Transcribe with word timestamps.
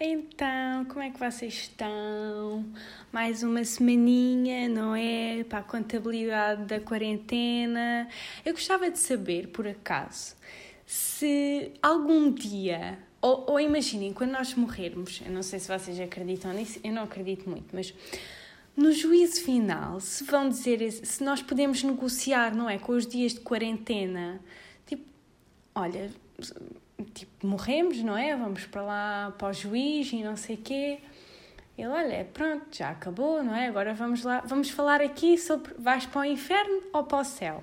então, 0.00 0.84
como 0.84 1.02
é 1.02 1.10
que 1.10 1.18
vocês 1.18 1.54
estão? 1.54 2.64
Mais 3.10 3.42
uma 3.42 3.64
semaninha, 3.64 4.68
não 4.68 4.94
é? 4.94 5.44
Para 5.44 5.58
a 5.58 5.62
contabilidade 5.62 6.64
da 6.64 6.80
quarentena. 6.80 8.08
Eu 8.44 8.52
gostava 8.52 8.90
de 8.90 8.98
saber, 8.98 9.48
por 9.48 9.66
acaso, 9.66 10.36
se 10.86 11.72
algum 11.82 12.32
dia, 12.32 12.98
ou, 13.20 13.50
ou 13.50 13.60
imaginem, 13.60 14.12
quando 14.12 14.30
nós 14.30 14.54
morrermos, 14.54 15.20
eu 15.26 15.32
não 15.32 15.42
sei 15.42 15.58
se 15.58 15.66
vocês 15.66 15.98
acreditam 15.98 16.52
nisso, 16.52 16.78
eu 16.84 16.92
não 16.92 17.02
acredito 17.02 17.50
muito, 17.50 17.74
mas 17.74 17.92
no 18.76 18.92
juízo 18.92 19.42
final, 19.42 19.98
se 20.00 20.22
vão 20.22 20.48
dizer, 20.48 20.92
se 20.92 21.24
nós 21.24 21.42
podemos 21.42 21.82
negociar, 21.82 22.54
não 22.54 22.70
é? 22.70 22.78
Com 22.78 22.92
os 22.92 23.04
dias 23.04 23.34
de 23.34 23.40
quarentena, 23.40 24.40
tipo, 24.86 25.04
olha 25.74 26.08
tipo, 27.04 27.46
morremos, 27.46 28.02
não 28.02 28.16
é? 28.16 28.34
Vamos 28.36 28.66
para 28.66 28.82
lá 28.82 29.34
para 29.38 29.48
o 29.48 29.52
juiz 29.52 30.12
e 30.12 30.22
não 30.22 30.36
sei 30.36 30.56
quê. 30.56 30.98
Ele, 31.76 31.88
olha, 31.88 32.24
pronto, 32.32 32.66
já 32.76 32.90
acabou, 32.90 33.42
não 33.42 33.54
é? 33.54 33.68
Agora 33.68 33.94
vamos 33.94 34.24
lá, 34.24 34.40
vamos 34.40 34.70
falar 34.70 35.00
aqui 35.00 35.38
sobre 35.38 35.72
vais 35.78 36.06
para 36.06 36.22
o 36.22 36.24
inferno 36.24 36.82
ou 36.92 37.04
para 37.04 37.18
o 37.18 37.24
céu. 37.24 37.62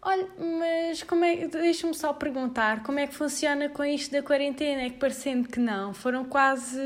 Olha, 0.00 0.28
mas 0.38 1.02
como 1.02 1.24
é, 1.24 1.46
deixa-me 1.48 1.94
só 1.94 2.12
perguntar, 2.12 2.82
como 2.82 2.98
é 2.98 3.06
que 3.06 3.14
funciona 3.14 3.68
com 3.68 3.84
isto 3.84 4.12
da 4.12 4.22
quarentena? 4.22 4.82
É 4.82 4.90
que 4.90 4.98
parecendo 4.98 5.48
que 5.48 5.58
não, 5.58 5.94
foram 5.94 6.24
quase, 6.24 6.78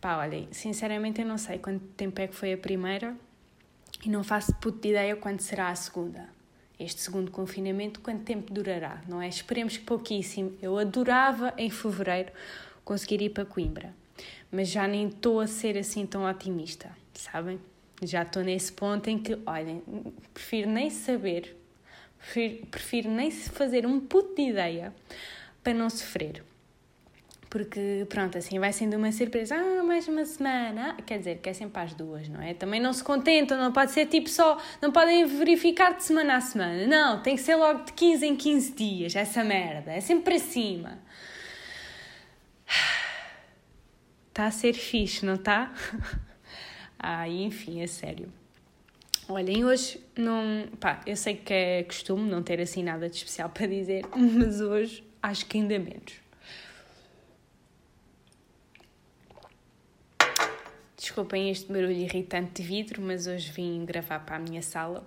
pá, 0.00 0.16
olha, 0.18 0.46
sinceramente 0.52 1.20
eu 1.20 1.26
não 1.26 1.38
sei 1.38 1.58
quanto 1.58 1.84
tempo 1.96 2.20
é 2.20 2.28
que 2.28 2.34
foi 2.34 2.52
a 2.52 2.58
primeira 2.58 3.16
e 4.04 4.08
não 4.08 4.22
faço 4.22 4.54
puta 4.56 4.86
ideia 4.86 5.16
quando 5.16 5.40
será 5.40 5.70
a 5.70 5.74
segunda 5.74 6.39
este 6.80 7.00
segundo 7.00 7.30
confinamento, 7.30 8.00
quanto 8.00 8.24
tempo 8.24 8.52
durará, 8.52 9.02
não 9.06 9.20
é? 9.20 9.28
Esperemos 9.28 9.76
que 9.76 9.84
pouquíssimo. 9.84 10.56
Eu 10.60 10.78
adorava 10.78 11.52
em 11.56 11.70
fevereiro 11.70 12.32
conseguir 12.84 13.20
ir 13.20 13.30
para 13.30 13.44
Coimbra, 13.44 13.94
mas 14.50 14.68
já 14.68 14.88
nem 14.88 15.08
estou 15.08 15.40
a 15.40 15.46
ser 15.46 15.76
assim 15.78 16.06
tão 16.06 16.24
otimista, 16.24 16.90
sabem? 17.14 17.60
Já 18.02 18.22
estou 18.22 18.42
nesse 18.42 18.72
ponto 18.72 19.08
em 19.08 19.18
que, 19.18 19.38
olhem, 19.46 19.82
prefiro 20.32 20.70
nem 20.70 20.88
saber, 20.88 21.56
prefiro, 22.18 22.66
prefiro 22.66 23.10
nem 23.10 23.30
fazer 23.30 23.86
um 23.86 24.00
puto 24.00 24.34
de 24.34 24.48
ideia 24.48 24.94
para 25.62 25.74
não 25.74 25.90
sofrer 25.90 26.42
porque 27.50 28.06
pronto, 28.08 28.38
assim 28.38 28.60
vai 28.60 28.72
sendo 28.72 28.96
uma 28.96 29.10
surpresa, 29.10 29.56
ah, 29.56 29.82
mais 29.82 30.06
uma 30.06 30.24
semana, 30.24 30.94
ah, 30.96 31.02
quer 31.02 31.18
dizer 31.18 31.38
que 31.38 31.48
é 31.48 31.52
sempre 31.52 31.82
às 31.82 31.92
duas, 31.92 32.28
não 32.28 32.40
é? 32.40 32.54
Também 32.54 32.80
não 32.80 32.92
se 32.92 33.02
contentam, 33.02 33.58
não 33.58 33.72
pode 33.72 33.90
ser 33.90 34.06
tipo 34.06 34.30
só, 34.30 34.56
não 34.80 34.92
podem 34.92 35.26
verificar 35.26 35.96
de 35.96 36.04
semana 36.04 36.36
a 36.36 36.40
semana, 36.40 36.86
não, 36.86 37.20
tem 37.20 37.34
que 37.34 37.42
ser 37.42 37.56
logo 37.56 37.82
de 37.84 37.92
15 37.92 38.24
em 38.24 38.36
15 38.36 38.72
dias, 38.72 39.16
essa 39.16 39.42
merda, 39.42 39.92
é 39.92 40.00
sempre 40.00 40.24
para 40.24 40.38
cima. 40.38 40.98
Está 44.28 44.46
a 44.46 44.50
ser 44.52 44.72
fixe, 44.72 45.26
não 45.26 45.34
está? 45.40 45.72
ah, 46.96 47.28
enfim, 47.28 47.82
é 47.82 47.88
sério. 47.88 48.32
Olhem, 49.28 49.64
hoje 49.64 50.00
não. 50.16 50.68
Pá, 50.80 51.00
eu 51.06 51.16
sei 51.16 51.34
que 51.36 51.52
é 51.52 51.82
costume 51.84 52.28
não 52.28 52.42
ter 52.42 52.60
assim 52.60 52.82
nada 52.82 53.08
de 53.08 53.16
especial 53.16 53.48
para 53.54 53.66
dizer, 53.66 54.04
mas 54.16 54.60
hoje 54.60 55.04
acho 55.20 55.46
que 55.46 55.58
ainda 55.58 55.78
menos. 55.78 56.29
Desculpem 61.10 61.50
este 61.50 61.66
barulho 61.66 61.90
irritante 61.90 62.62
de 62.62 62.68
vidro, 62.68 63.02
mas 63.02 63.26
hoje 63.26 63.50
vim 63.50 63.84
gravar 63.84 64.20
para 64.20 64.36
a 64.36 64.38
minha 64.38 64.62
sala. 64.62 65.04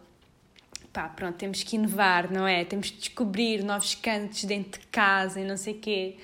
Pá, 0.91 1.07
pronto, 1.07 1.37
temos 1.37 1.63
que 1.63 1.77
inovar, 1.77 2.29
não 2.29 2.45
é? 2.45 2.65
Temos 2.65 2.91
que 2.91 2.97
descobrir 2.97 3.63
novos 3.63 3.95
cantos 3.95 4.43
dentro 4.43 4.81
de 4.81 4.87
casa 4.87 5.39
e 5.39 5.45
não 5.45 5.55
sei 5.55 5.75
quê. 5.75 6.17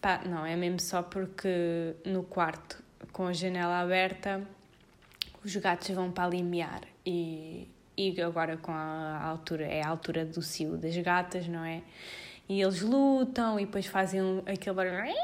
Pá, 0.00 0.22
não, 0.24 0.46
é 0.46 0.56
mesmo 0.56 0.80
só 0.80 1.02
porque 1.02 1.94
no 2.06 2.22
quarto, 2.22 2.82
com 3.12 3.26
a 3.26 3.34
janela 3.34 3.78
aberta, 3.78 4.42
os 5.44 5.54
gatos 5.54 5.90
vão 5.90 6.10
para 6.10 6.24
ali 6.24 6.42
mear. 6.42 6.80
E, 7.04 7.68
e 7.94 8.18
agora 8.22 8.56
com 8.56 8.72
a 8.72 9.22
altura, 9.22 9.66
é 9.66 9.82
a 9.82 9.88
altura 9.88 10.24
do 10.24 10.40
cio 10.40 10.78
das 10.78 10.96
gatas, 10.96 11.46
não 11.46 11.62
é? 11.62 11.82
E 12.48 12.62
eles 12.62 12.80
lutam 12.80 13.60
e 13.60 13.66
depois 13.66 13.84
fazem 13.84 14.42
aquele 14.46 14.76
barulho 14.76 15.14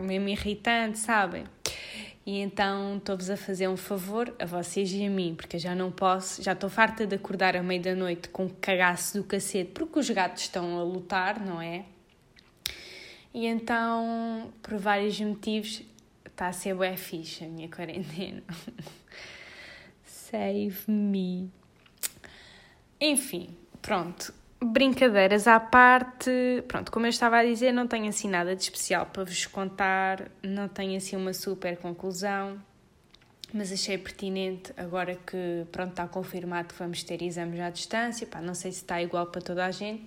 mesmo 0.00 0.28
irritante, 0.28 0.98
sabem? 0.98 1.44
E 2.26 2.38
então 2.38 2.96
estou-vos 2.96 3.28
a 3.28 3.36
fazer 3.36 3.68
um 3.68 3.76
favor 3.76 4.34
a 4.38 4.46
vocês 4.46 4.90
e 4.92 5.04
a 5.04 5.10
mim, 5.10 5.34
porque 5.34 5.56
eu 5.56 5.60
já 5.60 5.74
não 5.74 5.92
posso, 5.92 6.42
já 6.42 6.52
estou 6.52 6.70
farta 6.70 7.06
de 7.06 7.14
acordar 7.14 7.54
à 7.54 7.62
meia 7.62 7.80
da 7.80 7.94
noite 7.94 8.30
com 8.30 8.48
cagaço 8.48 9.18
do 9.18 9.24
cacete, 9.24 9.72
porque 9.72 9.98
os 9.98 10.08
gatos 10.08 10.44
estão 10.44 10.78
a 10.78 10.82
lutar, 10.82 11.38
não 11.38 11.60
é? 11.60 11.84
E 13.34 13.46
então, 13.46 14.52
por 14.62 14.78
vários 14.78 15.20
motivos, 15.20 15.82
está 16.24 16.48
a 16.48 16.52
ser 16.52 16.74
bué 16.74 16.96
fixe 16.96 17.44
a 17.44 17.48
minha 17.48 17.68
quarentena. 17.68 18.42
Save 20.06 20.90
me. 20.90 21.50
Enfim, 23.00 23.54
pronto 23.82 24.32
brincadeiras 24.64 25.46
à 25.46 25.60
parte, 25.60 26.64
pronto, 26.66 26.90
como 26.90 27.06
eu 27.06 27.10
estava 27.10 27.38
a 27.38 27.44
dizer, 27.44 27.72
não 27.72 27.86
tenho 27.86 28.08
assim 28.08 28.28
nada 28.28 28.54
de 28.56 28.62
especial 28.62 29.06
para 29.06 29.24
vos 29.24 29.46
contar, 29.46 30.30
não 30.42 30.68
tenho 30.68 30.96
assim 30.96 31.16
uma 31.16 31.32
super 31.32 31.76
conclusão, 31.76 32.60
mas 33.52 33.72
achei 33.72 33.96
pertinente 33.96 34.72
agora 34.76 35.14
que, 35.14 35.64
pronto, 35.70 35.90
está 35.90 36.08
confirmado 36.08 36.68
que 36.68 36.74
vamos 36.74 37.02
ter 37.02 37.22
exames 37.22 37.60
à 37.60 37.70
distância, 37.70 38.26
pá, 38.26 38.40
não 38.40 38.54
sei 38.54 38.72
se 38.72 38.78
está 38.78 39.00
igual 39.02 39.26
para 39.26 39.40
toda 39.40 39.64
a 39.64 39.70
gente, 39.70 40.06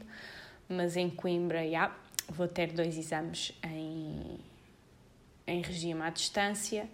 mas 0.67 0.97
em 0.97 1.09
Coimbra, 1.09 1.69
já, 1.69 1.95
vou 2.29 2.47
ter 2.47 2.71
dois 2.71 2.97
exames 2.97 3.53
em, 3.63 4.39
em 5.45 5.61
regime 5.61 6.01
à 6.01 6.09
distância 6.09 6.89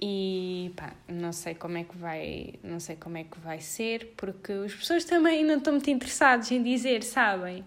e 0.00 0.72
pá, 0.76 0.94
não 1.06 1.32
sei 1.32 1.54
como 1.54 1.76
é 1.76 1.84
que 1.84 1.96
vai, 1.96 2.54
não 2.62 2.80
sei 2.80 2.96
como 2.96 3.18
é 3.18 3.24
que 3.24 3.38
vai 3.38 3.60
ser, 3.60 4.14
porque 4.16 4.50
as 4.52 4.74
pessoas 4.74 5.04
também 5.04 5.44
não 5.44 5.58
estão 5.58 5.74
muito 5.74 5.90
interessadas 5.90 6.50
em 6.50 6.62
dizer, 6.62 7.02
sabem? 7.02 7.64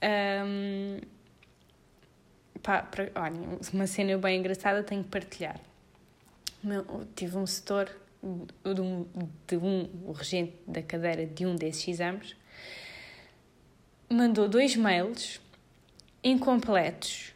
Um, 0.00 1.00
pá, 2.62 2.82
pra, 2.82 3.10
olha, 3.16 3.58
uma 3.72 3.86
cena 3.88 4.16
bem 4.16 4.38
engraçada 4.38 4.82
tenho 4.84 5.02
que 5.02 5.10
partilhar. 5.10 5.58
tive 7.16 7.36
um 7.36 7.46
setor 7.46 7.90
de 8.62 8.80
um, 8.80 9.06
de 9.48 9.56
um, 9.56 9.88
o 10.04 10.12
regente 10.12 10.54
da 10.66 10.82
cadeira 10.82 11.26
de 11.26 11.44
um 11.44 11.56
desses 11.56 11.88
exames, 11.88 12.36
mandou 14.08 14.48
dois 14.48 14.76
mails 14.76 15.40
incompletos 16.22 17.31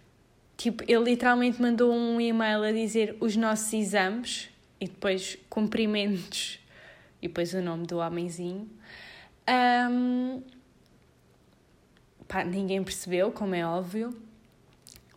Tipo, 0.56 0.83
ele 0.89 1.05
literalmente 1.11 1.61
mandou 1.61 1.93
um 1.93 2.21
e-mail 2.21 2.62
a 2.62 2.72
dizer 2.72 3.17
os 3.21 3.37
nossos 3.37 3.72
exames 3.75 4.49
e 4.81 4.87
depois 4.87 5.39
cumprimentos 5.50 6.59
e 7.21 7.28
depois 7.28 7.53
o 7.53 7.61
nome 7.61 7.87
do 7.87 7.99
homenzinho. 7.99 8.69
Um, 9.49 10.43
pá, 12.27 12.43
ninguém 12.43 12.83
percebeu, 12.83 13.31
como 13.31 13.55
é 13.55 13.66
óbvio. 13.66 14.16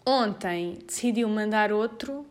Ontem 0.05 0.79
decidiu 0.85 1.29
mandar 1.29 1.71
outro, 1.71 2.25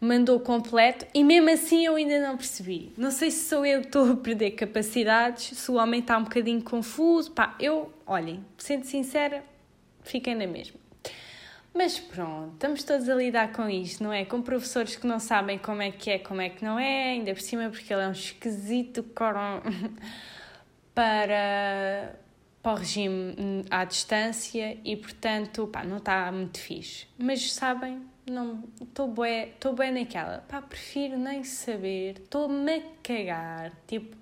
mandou 0.00 0.40
completo 0.40 1.06
e 1.14 1.22
mesmo 1.22 1.50
assim 1.50 1.86
eu 1.86 1.94
ainda 1.94 2.18
não 2.20 2.36
percebi. 2.36 2.92
Não 2.96 3.10
sei 3.10 3.30
se 3.30 3.48
sou 3.48 3.64
eu 3.64 3.82
que 3.82 3.86
estou 3.86 4.10
a 4.12 4.16
perder 4.16 4.52
capacidades, 4.52 5.56
se 5.56 5.70
o 5.70 5.74
homem 5.74 6.00
está 6.00 6.18
um 6.18 6.24
bocadinho 6.24 6.62
confuso. 6.62 7.30
Pá, 7.30 7.54
eu, 7.60 7.92
olhem, 8.04 8.44
sendo 8.56 8.84
sincera, 8.84 9.44
fiquei 10.02 10.34
na 10.34 10.46
mesma. 10.46 10.87
Mas 11.78 11.96
pronto, 11.96 12.54
estamos 12.54 12.82
todos 12.82 13.08
a 13.08 13.14
lidar 13.14 13.52
com 13.52 13.70
isto, 13.70 14.02
não 14.02 14.12
é? 14.12 14.24
Com 14.24 14.42
professores 14.42 14.96
que 14.96 15.06
não 15.06 15.20
sabem 15.20 15.56
como 15.58 15.80
é 15.80 15.92
que 15.92 16.10
é, 16.10 16.18
como 16.18 16.40
é 16.40 16.48
que 16.48 16.64
não 16.64 16.76
é, 16.76 17.10
ainda 17.10 17.32
por 17.32 17.40
cima 17.40 17.70
porque 17.70 17.92
ele 17.92 18.02
é 18.02 18.08
um 18.08 18.10
esquisito 18.10 19.04
coron 19.14 19.60
para, 20.92 22.18
para 22.60 22.72
o 22.72 22.74
regime 22.74 23.64
à 23.70 23.84
distância 23.84 24.76
e 24.84 24.96
portanto, 24.96 25.68
pá, 25.68 25.84
não 25.84 25.98
está 25.98 26.32
muito 26.32 26.58
fixe. 26.58 27.06
Mas 27.16 27.52
sabem, 27.52 28.02
não 28.28 28.64
estou 28.82 29.06
bem, 29.06 29.50
estou 29.50 29.72
naquela, 29.76 30.44
pá, 30.48 30.60
prefiro 30.60 31.16
nem 31.16 31.44
saber, 31.44 32.18
estou-me 32.18 32.74
a 32.74 32.82
cagar, 33.04 33.72
tipo, 33.86 34.16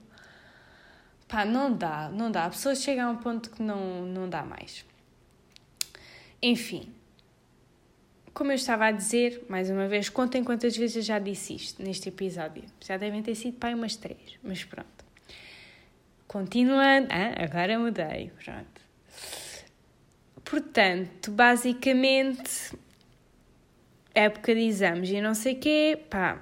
pá, 1.26 1.46
não 1.46 1.72
dá, 1.72 2.10
não 2.10 2.31
dá. 2.31 2.44
A 2.44 2.50
pessoa 2.50 2.75
chega 2.75 3.04
a 3.04 3.08
um 3.08 3.16
ponto 3.16 3.48
que 3.48 3.62
não, 3.62 4.02
não 4.02 4.28
dá 4.28 4.42
mais. 4.42 4.84
Enfim, 6.42 6.94
como 8.36 8.52
eu 8.52 8.56
estava 8.56 8.84
a 8.84 8.90
dizer, 8.92 9.46
mais 9.48 9.70
uma 9.70 9.88
vez, 9.88 10.10
contem 10.10 10.44
quantas 10.44 10.76
vezes 10.76 10.96
eu 10.96 11.02
já 11.02 11.18
disse 11.18 11.54
isto 11.54 11.82
neste 11.82 12.10
episódio. 12.10 12.64
Já 12.84 12.98
devem 12.98 13.22
ter 13.22 13.34
sido 13.34 13.56
pai 13.56 13.72
umas 13.72 13.96
três, 13.96 14.36
mas 14.42 14.62
pronto. 14.62 15.06
Continuando, 16.28 17.08
ah, 17.10 17.42
agora 17.42 17.78
mudei, 17.78 18.30
pronto. 18.44 18.82
Portanto, 20.44 21.30
basicamente, 21.30 22.76
época 24.14 24.54
de 24.54 24.60
exames 24.60 25.08
e 25.08 25.20
não 25.22 25.34
sei 25.34 25.54
o 25.54 25.58
quê, 25.58 25.98
pá, 26.10 26.38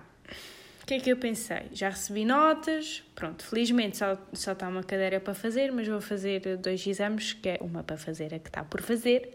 o 0.83 0.87
que 0.87 0.95
é 0.95 0.99
que 0.99 1.13
eu 1.13 1.17
pensei? 1.17 1.69
Já 1.73 1.91
recebi 1.91 2.25
notas, 2.25 3.05
pronto, 3.15 3.45
felizmente 3.45 3.99
só, 3.99 4.19
só 4.33 4.51
está 4.51 4.67
uma 4.67 4.83
cadeira 4.83 5.21
para 5.21 5.33
fazer, 5.33 5.71
mas 5.71 5.87
vou 5.87 6.01
fazer 6.01 6.57
dois 6.57 6.85
exames, 6.85 7.35
que 7.35 7.51
é 7.51 7.59
uma 7.61 7.85
para 7.85 7.97
fazer, 7.97 8.35
a 8.35 8.41
que 8.41 8.49
está 8.49 8.65
por 8.65 8.83
fazer, 8.83 9.33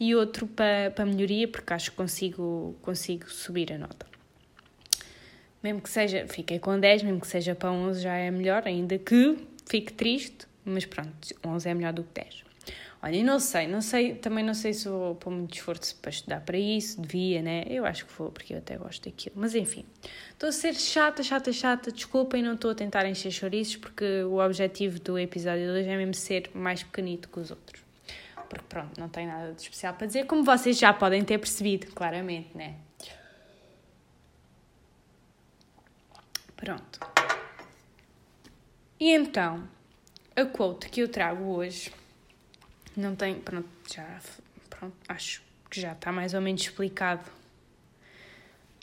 e 0.00 0.14
outro 0.14 0.46
para, 0.46 0.90
para 0.90 1.04
melhoria, 1.04 1.48
porque 1.48 1.72
acho 1.72 1.90
que 1.90 1.96
consigo, 1.96 2.76
consigo 2.82 3.30
subir 3.30 3.72
a 3.72 3.78
nota. 3.78 4.06
Mesmo 5.62 5.80
que 5.80 5.90
seja, 5.90 6.26
fiquei 6.28 6.58
com 6.58 6.78
10, 6.78 7.02
mesmo 7.02 7.20
que 7.20 7.26
seja 7.26 7.54
para 7.54 7.70
11 7.72 8.00
já 8.00 8.14
é 8.14 8.30
melhor, 8.30 8.62
ainda 8.66 8.96
que 8.96 9.36
fique 9.66 9.92
triste, 9.92 10.46
mas 10.64 10.84
pronto, 10.84 11.12
11 11.44 11.68
é 11.68 11.74
melhor 11.74 11.92
do 11.92 12.04
que 12.04 12.20
10. 12.20 12.48
Olha, 13.00 13.22
não 13.22 13.38
sei, 13.38 13.68
não 13.68 13.80
sei, 13.80 14.16
também 14.16 14.44
não 14.44 14.54
sei 14.54 14.72
se 14.72 14.88
vou 14.88 15.14
pôr 15.14 15.30
muito 15.30 15.54
esforço 15.54 15.94
para 16.02 16.10
estudar 16.10 16.40
para 16.40 16.58
isso, 16.58 17.00
devia, 17.00 17.40
né? 17.40 17.64
Eu 17.68 17.86
acho 17.86 18.04
que 18.04 18.12
vou, 18.12 18.30
porque 18.30 18.54
eu 18.54 18.58
até 18.58 18.76
gosto 18.76 19.04
daquilo. 19.04 19.36
Mas 19.38 19.54
enfim, 19.54 19.84
estou 20.32 20.48
a 20.48 20.52
ser 20.52 20.74
chata, 20.74 21.22
chata, 21.22 21.52
chata, 21.52 21.92
desculpem, 21.92 22.42
não 22.42 22.54
estou 22.54 22.72
a 22.72 22.74
tentar 22.74 23.08
encher 23.08 23.30
chouriços, 23.30 23.76
porque 23.76 24.24
o 24.24 24.44
objetivo 24.44 24.98
do 24.98 25.16
episódio 25.16 25.64
de 25.64 25.70
hoje 25.70 25.88
é 25.88 25.96
mesmo 25.96 26.14
ser 26.14 26.50
mais 26.54 26.82
pequenito 26.82 27.28
que 27.28 27.38
os 27.38 27.52
outros. 27.52 27.87
Porque 28.48 28.64
pronto, 28.68 28.98
não 28.98 29.08
tem 29.08 29.26
nada 29.26 29.52
de 29.52 29.60
especial 29.60 29.94
para 29.94 30.06
dizer, 30.06 30.26
como 30.26 30.42
vocês 30.42 30.78
já 30.78 30.92
podem 30.92 31.24
ter 31.24 31.38
percebido, 31.38 31.88
claramente, 31.92 32.56
né? 32.56 32.76
Pronto. 36.56 36.98
E 38.98 39.12
então, 39.12 39.68
a 40.34 40.44
quote 40.44 40.88
que 40.88 41.00
eu 41.00 41.08
trago 41.08 41.44
hoje 41.44 41.92
não 42.96 43.14
tem. 43.14 43.38
Pronto, 43.40 43.68
já. 43.88 44.20
Pronto, 44.68 44.96
acho 45.08 45.42
que 45.70 45.80
já 45.80 45.92
está 45.92 46.10
mais 46.10 46.34
ou 46.34 46.40
menos 46.40 46.62
explicado 46.62 47.30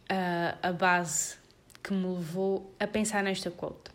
a, 0.07 0.69
a 0.69 0.71
base 0.71 1.37
que 1.83 1.93
me 1.93 2.07
levou 2.07 2.73
a 2.79 2.87
pensar 2.87 3.23
nesta 3.23 3.51
quote. 3.51 3.91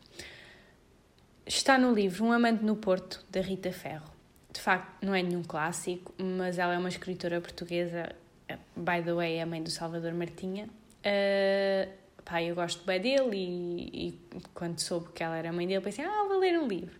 Está 1.46 1.78
no 1.78 1.92
livro 1.92 2.24
Um 2.26 2.32
Amante 2.32 2.62
no 2.62 2.76
Porto, 2.76 3.24
da 3.30 3.40
Rita 3.40 3.72
Ferro. 3.72 4.19
De 4.52 4.60
facto, 4.60 5.04
não 5.04 5.14
é 5.14 5.22
nenhum 5.22 5.42
clássico, 5.42 6.12
mas 6.18 6.58
ela 6.58 6.74
é 6.74 6.78
uma 6.78 6.88
escritora 6.88 7.40
portuguesa, 7.40 8.14
by 8.76 9.02
the 9.04 9.12
way, 9.12 9.36
é 9.36 9.42
a 9.42 9.46
mãe 9.46 9.62
do 9.62 9.70
Salvador 9.70 10.12
Martinha. 10.12 10.68
Uh, 11.00 11.90
pá, 12.24 12.42
eu 12.42 12.54
gosto 12.54 12.84
bem 12.84 13.00
dele 13.00 13.36
e, 13.36 14.08
e, 14.08 14.18
quando 14.54 14.78
soube 14.80 15.10
que 15.12 15.22
ela 15.22 15.36
era 15.36 15.52
mãe 15.52 15.66
dele, 15.66 15.80
pensei, 15.80 16.04
ah, 16.04 16.24
vou 16.28 16.38
ler 16.38 16.58
um 16.58 16.66
livro. 16.66 16.98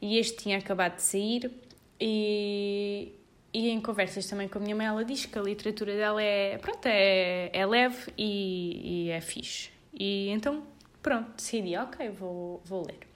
E 0.00 0.18
este 0.18 0.36
tinha 0.42 0.58
acabado 0.58 0.96
de 0.96 1.02
sair 1.02 1.50
e, 1.98 3.12
e 3.52 3.70
em 3.70 3.80
conversas 3.80 4.26
também 4.26 4.48
com 4.48 4.58
a 4.58 4.60
minha 4.60 4.76
mãe, 4.76 4.86
ela 4.86 5.04
diz 5.04 5.26
que 5.26 5.38
a 5.38 5.42
literatura 5.42 5.94
dela 5.96 6.22
é, 6.22 6.58
pronto, 6.58 6.84
é, 6.86 7.50
é 7.52 7.66
leve 7.66 8.12
e, 8.18 9.06
e 9.06 9.10
é 9.10 9.20
fixe. 9.20 9.70
E 9.92 10.28
então, 10.28 10.64
pronto, 11.02 11.30
decidi, 11.36 11.76
ok, 11.76 12.10
vou, 12.10 12.60
vou 12.64 12.86
ler. 12.86 13.13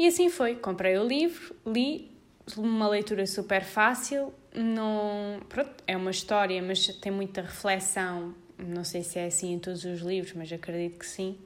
E 0.00 0.06
assim 0.06 0.30
foi, 0.30 0.54
comprei 0.54 0.96
o 0.96 1.06
livro, 1.06 1.54
li, 1.66 2.10
uma 2.56 2.88
leitura 2.88 3.26
super 3.26 3.62
fácil, 3.62 4.32
não, 4.54 5.38
pronto, 5.46 5.74
é 5.86 5.94
uma 5.94 6.10
história, 6.10 6.62
mas 6.62 6.86
tem 6.86 7.12
muita 7.12 7.42
reflexão, 7.42 8.34
não 8.58 8.82
sei 8.82 9.02
se 9.02 9.18
é 9.18 9.26
assim 9.26 9.52
em 9.52 9.58
todos 9.58 9.84
os 9.84 10.00
livros, 10.00 10.32
mas 10.32 10.50
acredito 10.50 10.98
que 10.98 11.06
sim. 11.06 11.36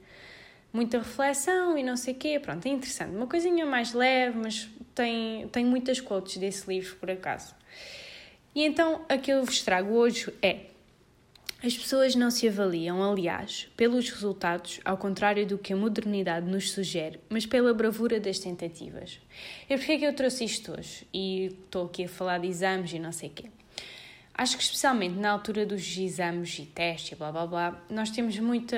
Muita 0.71 0.99
reflexão 0.99 1.77
e 1.77 1.83
não 1.83 1.97
sei 1.97 2.13
o 2.13 2.17
quê, 2.17 2.39
pronto, 2.39 2.65
é 2.65 2.69
interessante. 2.69 3.13
Uma 3.13 3.27
coisinha 3.27 3.65
mais 3.65 3.91
leve, 3.91 4.37
mas 4.37 4.69
tem, 4.95 5.49
tem 5.49 5.65
muitas 5.65 5.99
quotes 5.99 6.37
desse 6.37 6.65
livro, 6.69 6.95
por 6.95 7.11
acaso. 7.11 7.53
E 8.55 8.63
então, 8.63 9.01
a 9.09 9.17
que 9.17 9.33
eu 9.33 9.43
vos 9.43 9.61
trago 9.63 9.93
hoje 9.93 10.33
é: 10.41 10.67
as 11.63 11.75
pessoas 11.75 12.15
não 12.15 12.29
se 12.29 12.47
avaliam, 12.47 13.01
aliás, 13.01 13.67
pelos 13.75 14.09
resultados, 14.09 14.79
ao 14.85 14.97
contrário 14.97 15.47
do 15.47 15.57
que 15.57 15.73
a 15.73 15.75
modernidade 15.75 16.45
nos 16.45 16.71
sugere, 16.71 17.19
mas 17.27 17.45
pela 17.45 17.73
bravura 17.73 18.19
das 18.19 18.37
tentativas. 18.37 19.19
E 19.69 19.75
porquê 19.75 19.93
é 19.93 19.97
que 19.97 20.05
eu 20.05 20.13
trouxe 20.13 20.45
isto 20.45 20.73
hoje? 20.77 21.07
E 21.13 21.57
estou 21.63 21.85
aqui 21.85 22.03
a 22.03 22.07
falar 22.07 22.39
de 22.39 22.47
exames 22.47 22.93
e 22.93 22.99
não 22.99 23.11
sei 23.11 23.29
o 23.29 23.31
quê. 23.31 23.45
Acho 24.37 24.57
que 24.57 24.63
especialmente 24.63 25.17
na 25.17 25.31
altura 25.31 25.65
dos 25.65 25.97
exames 25.97 26.59
e 26.59 26.65
testes 26.65 27.13
e 27.13 27.15
blá 27.15 27.31
blá 27.31 27.47
blá, 27.47 27.85
nós 27.89 28.11
temos 28.11 28.37
muita 28.37 28.75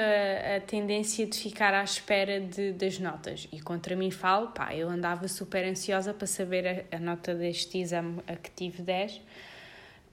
a 0.55 0.61
tendência 0.61 1.25
de 1.25 1.35
ficar 1.35 1.73
à 1.73 1.83
espera 1.83 2.39
de, 2.39 2.73
das 2.73 2.99
notas. 2.99 3.47
E 3.51 3.59
contra 3.59 3.95
mim 3.95 4.11
falo, 4.11 4.49
pá, 4.49 4.75
eu 4.75 4.87
andava 4.87 5.27
super 5.27 5.65
ansiosa 5.65 6.13
para 6.13 6.27
saber 6.27 6.87
a, 6.91 6.97
a 6.97 6.99
nota 6.99 7.33
deste 7.33 7.79
exame 7.79 8.21
a 8.27 8.35
que 8.35 8.51
tive 8.51 8.83
10. 8.83 9.19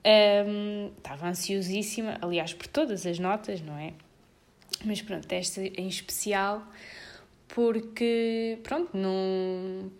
Um, 0.06 0.92
estava 0.98 1.28
ansiosíssima, 1.28 2.18
aliás, 2.20 2.52
por 2.52 2.66
todas 2.66 3.06
as 3.06 3.18
notas, 3.18 3.60
não 3.62 3.76
é? 3.78 3.94
Mas 4.84 5.00
pronto, 5.00 5.30
esta 5.32 5.62
em 5.62 5.88
especial, 5.88 6.62
porque, 7.48 8.58
pronto, 8.62 8.96
não 8.96 9.90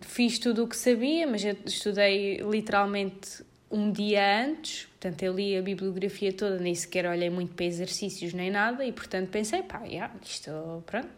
fiz 0.00 0.38
tudo 0.38 0.64
o 0.64 0.68
que 0.68 0.76
sabia, 0.76 1.26
mas 1.26 1.44
eu 1.44 1.56
estudei 1.66 2.38
literalmente 2.38 3.44
um 3.70 3.92
dia 3.92 4.46
antes, 4.46 4.86
portanto 4.86 5.22
eu 5.22 5.34
li 5.34 5.56
a 5.56 5.62
bibliografia 5.62 6.32
toda, 6.32 6.58
nem 6.58 6.74
sequer 6.74 7.06
olhei 7.06 7.28
muito 7.28 7.54
para 7.54 7.66
exercícios 7.66 8.32
nem 8.32 8.50
nada 8.50 8.84
e 8.84 8.92
portanto 8.92 9.28
pensei, 9.28 9.62
pá, 9.62 9.84
yeah, 9.84 10.12
isto, 10.24 10.82
pronto, 10.86 11.08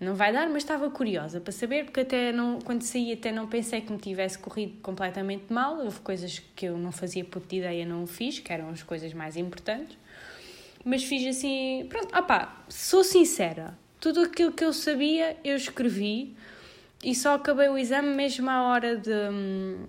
não 0.00 0.14
vai 0.14 0.32
dar, 0.32 0.48
mas 0.48 0.58
estava 0.58 0.90
curiosa 0.90 1.40
para 1.40 1.52
saber, 1.52 1.84
porque 1.84 2.00
até 2.00 2.32
não, 2.32 2.58
quando 2.60 2.82
saí 2.82 3.12
até 3.12 3.30
não 3.30 3.46
pensei 3.46 3.80
que 3.80 3.92
me 3.92 3.98
tivesse 3.98 4.38
corrido 4.38 4.74
completamente 4.82 5.52
mal, 5.52 5.78
houve 5.78 6.00
coisas 6.00 6.40
que 6.54 6.66
eu 6.66 6.76
não 6.76 6.90
fazia 6.92 7.24
puta 7.24 7.54
ideia, 7.54 7.86
não 7.86 8.06
fiz, 8.06 8.38
que 8.38 8.52
eram 8.52 8.70
as 8.70 8.82
coisas 8.82 9.12
mais 9.14 9.36
importantes, 9.36 9.96
mas 10.84 11.04
fiz 11.04 11.26
assim, 11.36 11.86
pronto, 11.88 12.08
ah 12.12 12.22
pá, 12.22 12.64
sou 12.68 13.04
sincera, 13.04 13.78
tudo 14.00 14.20
aquilo 14.20 14.52
que 14.52 14.64
eu 14.64 14.72
sabia 14.72 15.36
eu 15.44 15.56
escrevi 15.56 16.36
e 17.02 17.14
só 17.14 17.34
acabei 17.34 17.68
o 17.68 17.78
exame 17.78 18.14
mesmo 18.14 18.50
à 18.50 18.62
hora 18.64 18.96
de 18.96 19.10
hum, 19.10 19.86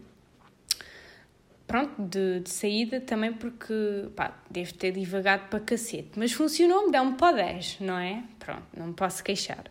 pronto, 1.76 2.02
de, 2.02 2.40
de 2.40 2.50
saída 2.50 3.02
também 3.02 3.34
porque, 3.34 4.10
pá, 4.16 4.34
devo 4.50 4.74
ter 4.76 4.94
divagado 4.94 5.50
para 5.50 5.60
cacete. 5.60 6.12
Mas 6.16 6.32
funcionou-me, 6.32 6.90
dá-me 6.90 7.16
para 7.16 7.36
10, 7.36 7.82
não 7.82 7.98
é? 7.98 8.24
Pronto, 8.40 8.64
não 8.78 8.88
me 8.88 8.94
posso 8.94 9.22
queixar. 9.22 9.66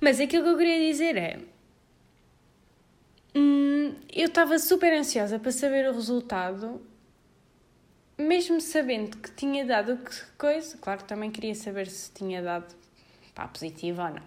Mas 0.00 0.20
aquilo 0.20 0.44
que 0.44 0.50
eu 0.50 0.56
queria 0.56 0.78
dizer 0.78 1.16
é... 1.16 1.40
Hum, 3.34 3.96
eu 4.12 4.26
estava 4.26 4.56
super 4.60 4.92
ansiosa 4.92 5.40
para 5.40 5.50
saber 5.50 5.88
o 5.90 5.92
resultado, 5.92 6.80
mesmo 8.16 8.60
sabendo 8.60 9.16
que 9.16 9.32
tinha 9.32 9.64
dado 9.64 9.96
que 9.96 10.14
coisa. 10.38 10.78
Claro, 10.78 11.02
também 11.02 11.32
queria 11.32 11.56
saber 11.56 11.88
se 11.88 12.12
tinha 12.12 12.40
dado 12.40 12.72
pá, 13.34 13.48
positivo 13.48 14.02
ou 14.02 14.08
não. 14.08 14.22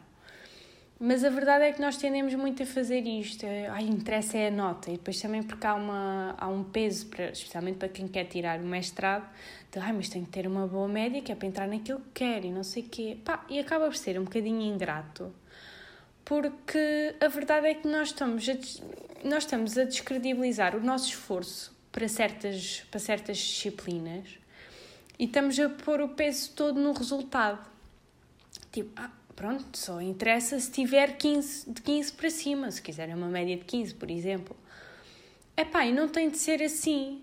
Mas 0.98 1.26
a 1.26 1.30
verdade 1.30 1.66
é 1.66 1.74
que 1.74 1.82
nós 1.82 1.98
tendemos 1.98 2.34
muito 2.36 2.64
a 2.64 2.66
fazer 2.66 3.02
isto. 3.02 3.46
É, 3.46 3.68
ai, 3.68 3.84
interessa 3.84 4.38
é 4.38 4.48
a 4.48 4.52
nota. 4.52 4.90
E 4.90 4.94
depois 4.94 5.20
também 5.20 5.44
porque 5.44 5.68
há, 5.68 5.76
uma, 5.76 6.36
há 6.38 6.48
um 6.48 6.64
peso, 6.64 7.08
para, 7.08 7.32
especialmente 7.32 7.78
para 7.78 7.90
quem 7.90 8.08
quer 8.08 8.26
tirar 8.26 8.60
o 8.60 8.64
mestrado, 8.64 9.30
de 9.72 9.80
ai, 9.80 9.92
mas 9.92 10.08
tem 10.08 10.24
que 10.24 10.32
ter 10.32 10.48
uma 10.48 10.66
boa 10.66 10.88
média 10.88 11.22
que 11.22 11.32
é 11.32 11.36
para 11.36 11.48
entrar 11.48 11.68
naquilo 11.68 12.00
que 12.00 12.24
quer 12.24 12.46
e 12.46 12.50
não 12.50 12.64
sei 12.64 12.84
o 12.84 12.90
quê. 12.90 13.18
Pá, 13.26 13.46
e 13.50 13.60
acaba 13.60 13.86
por 13.86 13.96
ser 13.98 14.18
um 14.20 14.24
bocadinho 14.24 14.62
ingrato. 14.62 15.34
Porque 16.24 17.16
a 17.20 17.28
verdade 17.28 17.68
é 17.68 17.74
que 17.74 17.88
nós 17.88 18.08
estamos 18.08 18.48
a, 18.50 18.54
nós 19.28 19.44
estamos 19.44 19.78
a 19.78 19.84
descredibilizar 19.84 20.76
o 20.76 20.80
nosso 20.82 21.10
esforço 21.10 21.76
para 21.92 22.08
certas, 22.08 22.84
para 22.90 23.00
certas 23.00 23.38
disciplinas 23.38 24.40
e 25.20 25.26
estamos 25.26 25.60
a 25.60 25.70
pôr 25.70 26.02
o 26.02 26.10
peso 26.10 26.52
todo 26.54 26.80
no 26.80 26.94
resultado. 26.94 27.66
Tipo, 28.72 28.92
ah, 28.96 29.12
pronto, 29.36 29.78
só 29.78 30.02
interessa 30.02 30.60
se 30.60 30.72
tiver 30.72 31.18
15, 31.18 31.70
de 31.72 31.82
15 31.82 32.14
para 32.14 32.30
cima, 32.30 32.72
se 32.72 32.82
quiser 32.82 33.14
uma 33.16 33.28
média 33.28 33.58
de 33.58 33.66
15, 33.66 33.94
por 33.96 34.10
exemplo. 34.10 34.56
É 35.58 35.64
pá, 35.64 35.86
e 35.86 35.92
não 35.92 36.08
tem 36.08 36.30
de 36.30 36.38
ser 36.38 36.62
assim. 36.62 37.22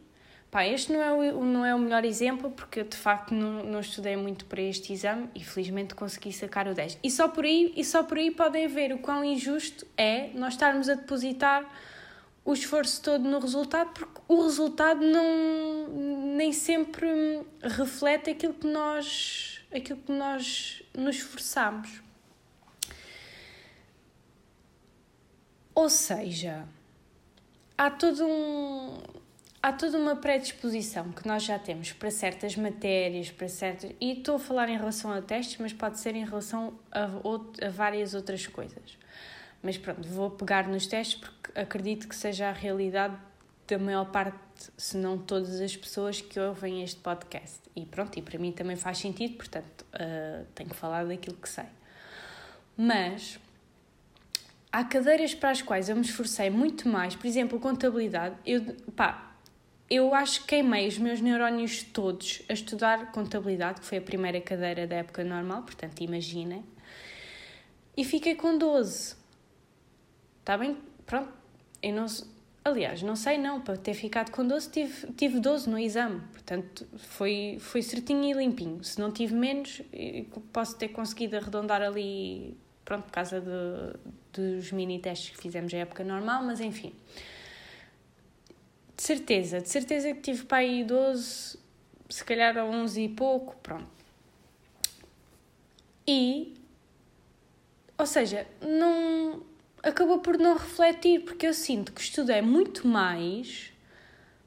Pá, 0.51 0.67
este 0.67 0.93
não 0.93 1.01
é, 1.01 1.33
o, 1.33 1.45
não 1.45 1.65
é 1.65 1.75
o 1.75 1.79
melhor 1.79 2.05
exemplo 2.05 2.51
porque 2.51 2.81
eu 2.81 2.85
de 2.85 2.97
facto 2.97 3.33
não, 3.33 3.65
não 3.65 3.81
estudei 3.81 4.17
muito 4.17 4.45
para 4.45 4.61
este 4.61 4.93
exame 4.93 5.29
e 5.35 5.43
felizmente 5.43 5.95
consegui 5.95 6.33
sacar 6.33 6.69
o 6.69 6.75
10. 6.75 6.99
E 7.03 7.11
só 7.11 7.27
por 7.29 7.45
aí, 7.45 7.73
e 7.75 7.83
só 7.83 8.03
por 8.03 8.19
aí 8.19 8.31
podem 8.31 8.69
ver 8.69 8.93
o 8.93 8.99
quão 8.99 9.25
injusto 9.25 9.87
é 9.97 10.29
nós 10.35 10.53
estarmos 10.53 10.91
a 10.91 10.95
depositar 10.95 11.67
o 12.45 12.53
esforço 12.53 13.01
todo 13.03 13.27
no 13.27 13.39
resultado 13.39 13.93
porque 13.95 14.21
o 14.29 14.43
resultado 14.43 15.01
não 15.01 15.89
nem 16.37 16.53
sempre 16.53 17.07
reflete 17.63 18.31
aquilo 18.31 18.53
que 18.53 18.67
nós 18.67 19.61
aquilo 19.75 20.01
que 20.01 20.13
nós 20.13 20.83
nos 20.95 21.17
esforçamos. 21.17 22.02
Ou 25.75 25.89
seja, 25.89 26.65
há 27.77 27.91
todo 27.91 28.25
um 28.25 28.99
há 29.63 29.73
toda 29.73 29.97
uma 29.97 30.17
predisposição 30.17 31.13
que 31.13 31.27
nós 31.27 31.45
já 31.45 31.59
temos 31.59 31.93
para 31.93 32.11
certas 32.11 32.57
matérias, 32.57 33.31
para 33.31 33.49
certas. 33.49 33.93
E 34.01 34.19
estou 34.19 34.35
a 34.35 34.39
falar 34.39 34.69
em 34.69 34.77
relação 34.77 35.13
a 35.13 35.23
testes, 35.23 35.57
mas 35.59 35.73
pode 35.73 36.01
ser 36.01 36.17
em 36.17 36.25
relação 36.25 36.75
a, 36.91 37.05
a 37.05 37.71
várias 37.71 38.13
outras 38.13 38.47
coisas. 38.47 38.99
Mas 39.63 39.79
pronto, 39.79 40.07
vou 40.09 40.31
pegar 40.31 40.67
nos 40.67 40.87
testes 40.89 41.21
porque 41.21 41.59
acredito 41.59 42.09
que 42.09 42.17
seja 42.17 42.49
a 42.49 42.53
realidade 42.53 43.17
da 43.69 43.79
maior 43.79 44.07
parte, 44.07 44.37
se 44.77 44.97
não 44.97 45.17
todas 45.17 45.61
as 45.61 45.77
pessoas 45.77 46.21
que 46.21 46.39
ouvem 46.41 46.83
este 46.83 47.01
podcast. 47.01 47.61
E 47.77 47.87
pronto, 47.87 48.19
e 48.19 48.23
para 48.23 48.39
mim 48.39 48.51
também 48.51 48.75
faz 48.75 48.99
sentido, 48.99 49.37
portanto, 49.37 49.87
uh, 49.95 50.45
tenho 50.57 50.69
que 50.69 50.77
falar 50.77 51.07
daquilo 51.07 51.37
que 51.37 51.49
sei. 51.49 51.67
Mas 52.77 53.39
há 54.73 54.83
cadeiras 54.83 55.35
para 55.35 55.51
as 55.51 55.61
quais 55.61 55.91
eu 55.91 55.95
me 55.95 56.03
esforcei 56.03 56.49
muito 56.49 56.89
mais, 56.89 57.15
por 57.15 57.27
exemplo, 57.27 57.61
contabilidade, 57.61 58.35
eu, 58.47 58.75
pá, 58.97 59.37
eu 59.91 60.15
acho 60.15 60.41
que 60.41 60.47
queimei 60.49 60.89
os 60.89 60.97
meus 60.97 61.21
neurónios 61.21 61.83
todos 61.83 62.43
a 62.49 62.55
estudar 62.55 63.13
contabilidade, 63.13 63.83
que 63.83 63.87
foi 63.87 63.99
a 63.99 64.03
primeira 64.03 64.41
cadeira 64.41 64.87
da 64.87 64.97
época 64.97 65.23
normal, 65.23 65.63
portanto, 65.63 66.01
imaginem. 66.01 66.65
E 67.95 68.03
fiquei 68.03 68.35
com 68.35 68.57
12. 68.57 69.15
Está 70.41 70.57
bem? 70.57 70.79
Pronto. 71.05 71.31
Eu 71.83 71.93
não, 71.93 72.07
aliás, 72.65 73.03
não 73.03 73.15
sei 73.15 73.37
não, 73.37 73.61
para 73.61 73.77
ter 73.77 73.93
ficado 73.93 74.31
com 74.31 74.47
12 74.47 74.71
tive, 74.71 75.13
tive 75.13 75.41
12 75.41 75.69
no 75.69 75.79
exame, 75.79 76.21
portanto 76.33 76.87
foi, 76.97 77.59
foi 77.61 77.83
certinho 77.83 78.25
e 78.25 78.33
limpinho. 78.33 78.83
Se 78.83 78.99
não 78.99 79.11
tive 79.11 79.35
menos, 79.35 79.83
posso 80.53 80.79
ter 80.79 80.89
conseguido 80.89 81.37
arredondar 81.37 81.83
ali, 81.83 82.57
pronto, 82.85 83.05
por 83.05 83.13
causa 83.13 83.41
de, 83.41 83.99
dos 84.33 84.73
mini 84.73 84.99
testes 84.99 85.31
que 85.31 85.39
fizemos 85.39 85.73
na 85.73 85.81
época 85.81 86.03
normal, 86.05 86.43
mas 86.43 86.61
enfim. 86.61 86.95
De 88.97 89.03
certeza, 89.03 89.61
de 89.61 89.69
certeza 89.69 90.13
que 90.15 90.21
tive 90.21 90.45
para 90.45 90.59
aí 90.59 90.85
12, 90.85 91.59
se 92.09 92.25
calhar 92.25 92.57
a 92.57 92.65
11 92.65 93.03
e 93.03 93.09
pouco, 93.09 93.57
pronto. 93.63 93.91
E, 96.07 96.55
ou 97.97 98.07
seja, 98.07 98.47
não 98.61 99.43
acabou 99.83 100.19
por 100.19 100.39
não 100.39 100.55
refletir, 100.55 101.21
porque 101.25 101.47
eu 101.47 101.55
sinto 101.55 101.93
que 101.93 102.01
estudei 102.01 102.41
muito 102.41 102.87
mais 102.87 103.73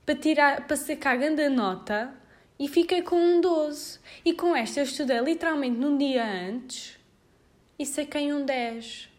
para, 0.05 0.15
tirar, 0.15 0.67
para 0.67 0.77
sacar 0.77 1.13
a 1.13 1.17
grande 1.17 1.49
nota 1.49 2.13
e 2.57 2.67
fiquei 2.67 3.01
com 3.01 3.15
um 3.15 3.41
12. 3.41 3.99
E 4.23 4.33
com 4.33 4.55
esta 4.55 4.79
eu 4.79 4.83
estudei 4.83 5.19
literalmente 5.19 5.77
num 5.77 5.97
dia 5.97 6.25
antes 6.25 6.97
e 7.77 7.85
saquei 7.85 8.31
um 8.31 8.45
10. 8.45 9.14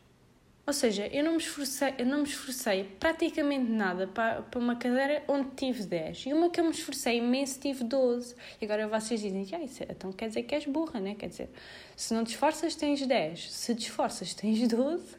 Ou 0.66 0.72
seja, 0.72 1.06
eu 1.12 1.22
não 1.22 1.32
me 1.32 1.38
esforcei, 1.38 1.94
eu 1.96 2.04
não 2.04 2.18
me 2.18 2.24
esforcei 2.24 2.82
praticamente 2.98 3.70
nada 3.70 4.08
para, 4.08 4.42
para 4.42 4.58
uma 4.58 4.74
cadeira 4.74 5.22
onde 5.28 5.50
tive 5.50 5.84
10. 5.84 6.26
E 6.26 6.32
uma 6.32 6.50
que 6.50 6.58
eu 6.58 6.64
me 6.64 6.72
esforcei 6.72 7.18
imenso 7.18 7.60
tive 7.60 7.84
12. 7.84 8.34
E 8.60 8.64
agora 8.64 8.88
vocês 8.88 9.20
dizem, 9.20 9.46
ah, 9.52 9.62
isso, 9.62 9.84
é, 9.84 9.86
então 9.90 10.10
quer 10.10 10.26
dizer 10.26 10.42
que 10.42 10.56
és 10.56 10.66
burra, 10.66 10.98
né? 10.98 11.14
Quer 11.14 11.28
dizer, 11.28 11.50
se 11.96 12.12
não 12.12 12.24
te 12.24 12.30
esforças 12.30 12.74
tens 12.74 13.06
10, 13.06 13.52
se 13.52 13.76
te 13.76 13.82
esforças 13.82 14.34
tens 14.34 14.66
12. 14.66 15.14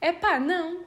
É 0.00 0.10
pá, 0.10 0.40
não. 0.40 0.84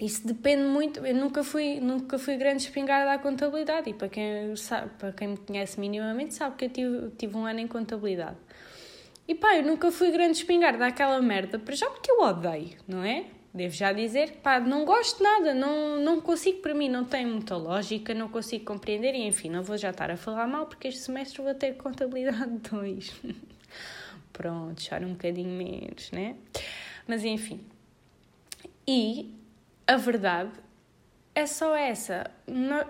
Isso 0.00 0.26
depende 0.26 0.64
muito. 0.64 1.06
Eu 1.06 1.14
nunca 1.14 1.44
fui, 1.44 1.78
nunca 1.80 2.18
fui 2.18 2.36
grande 2.36 2.62
espingarda 2.62 3.12
à 3.12 3.18
contabilidade 3.18 3.90
e 3.90 3.94
para 3.94 4.08
quem, 4.08 4.56
sabe, 4.56 4.90
para 4.98 5.12
quem 5.12 5.28
me 5.28 5.36
conhece 5.36 5.78
minimamente 5.78 6.34
sabe 6.34 6.56
que 6.56 6.64
eu 6.64 6.70
tive, 6.70 7.10
tive 7.18 7.36
um 7.36 7.44
ano 7.44 7.60
em 7.60 7.68
contabilidade. 7.68 8.36
E 9.26 9.34
pá, 9.34 9.56
eu 9.56 9.62
nunca 9.62 9.90
fui 9.90 10.10
grande 10.10 10.38
espingarda 10.38 10.86
àquela 10.86 11.20
merda, 11.20 11.58
para 11.58 11.74
já 11.74 11.88
porque 11.88 12.10
eu 12.10 12.20
odeio, 12.20 12.76
não 12.86 13.02
é? 13.02 13.26
Devo 13.54 13.74
já 13.74 13.92
dizer 13.92 14.32
que 14.32 14.38
pá, 14.38 14.58
não 14.58 14.84
gosto 14.84 15.22
nada, 15.22 15.54
não, 15.54 15.98
não 16.00 16.20
consigo, 16.20 16.60
para 16.60 16.74
mim, 16.74 16.88
não 16.88 17.04
tem 17.04 17.24
muita 17.24 17.56
lógica, 17.56 18.12
não 18.12 18.28
consigo 18.28 18.64
compreender 18.64 19.14
e 19.14 19.26
enfim, 19.26 19.48
não 19.48 19.62
vou 19.62 19.78
já 19.78 19.90
estar 19.90 20.10
a 20.10 20.16
falar 20.16 20.46
mal 20.46 20.66
porque 20.66 20.88
este 20.88 21.02
semestre 21.02 21.40
vou 21.40 21.54
ter 21.54 21.74
contabilidade 21.74 22.50
2. 22.70 23.14
Pronto, 24.32 24.82
choro 24.82 25.06
um 25.06 25.12
bocadinho 25.12 25.50
menos, 25.50 26.10
né? 26.10 26.34
Mas 27.06 27.24
enfim, 27.24 27.60
e 28.86 29.32
a 29.86 29.96
verdade 29.96 30.50
é 31.34 31.46
só 31.46 31.74
essa. 31.74 32.30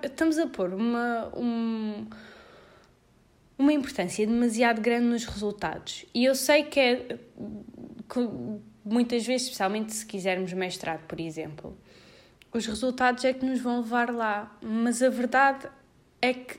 estamos 0.02 0.38
a 0.38 0.46
pôr 0.46 0.72
uma, 0.74 1.30
um, 1.36 2.06
uma 3.58 3.72
importância 3.72 4.26
demasiado 4.26 4.80
grande 4.80 5.06
nos 5.06 5.24
resultados. 5.24 6.04
E 6.14 6.24
eu 6.24 6.34
sei 6.34 6.64
que 6.64 6.80
é. 6.80 7.18
Que 8.08 8.28
muitas 8.84 9.26
vezes, 9.26 9.46
especialmente 9.46 9.92
se 9.94 10.04
quisermos 10.04 10.52
mestrado, 10.52 11.06
por 11.06 11.18
exemplo, 11.18 11.76
os 12.52 12.66
resultados 12.66 13.24
é 13.24 13.32
que 13.32 13.44
nos 13.44 13.60
vão 13.60 13.80
levar 13.80 14.12
lá. 14.12 14.56
Mas 14.62 15.02
a 15.02 15.08
verdade 15.08 15.68
é 16.20 16.34
que 16.34 16.58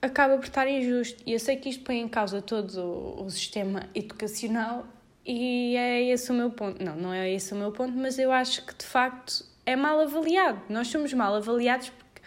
acaba 0.00 0.36
por 0.36 0.44
estar 0.44 0.68
injusto. 0.68 1.22
E 1.24 1.32
eu 1.32 1.38
sei 1.38 1.56
que 1.56 1.68
isto 1.68 1.84
põe 1.84 2.00
em 2.00 2.08
causa 2.08 2.42
todo 2.42 2.76
o, 2.80 3.24
o 3.24 3.30
sistema 3.30 3.88
educacional 3.94 4.86
e 5.24 5.76
é 5.76 6.02
esse 6.02 6.30
o 6.30 6.34
meu 6.34 6.50
ponto. 6.50 6.84
Não, 6.84 6.96
não 6.96 7.12
é 7.12 7.30
esse 7.30 7.54
o 7.54 7.56
meu 7.56 7.70
ponto, 7.70 7.96
mas 7.96 8.18
eu 8.18 8.32
acho 8.32 8.66
que 8.66 8.74
de 8.74 8.84
facto 8.84 9.44
é 9.64 9.76
mal 9.76 10.00
avaliado. 10.00 10.60
Nós 10.68 10.88
somos 10.88 11.12
mal 11.12 11.34
avaliados 11.34 11.90
porque 11.90 12.22